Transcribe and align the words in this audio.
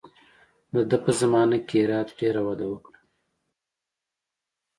د 0.73 0.75
ده 0.89 0.97
په 1.03 1.11
زمانه 1.19 1.57
کې 1.67 1.77
هرات 1.83 2.09
ډېره 2.19 2.41
وده 2.47 2.65
وکړه. 2.71 2.99